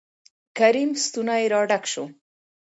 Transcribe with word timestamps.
کريم 0.57 0.91
ستونى 1.05 1.41
را 1.53 1.61
ډک 1.69 1.83
شو. 1.91 2.05